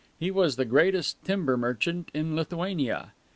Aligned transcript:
He 0.19 0.31
was 0.31 0.55
the 0.55 0.65
greatest 0.65 1.23
timber 1.23 1.57
merchant 1.57 2.09
in 2.11 2.35
Lithuania. 2.35 3.11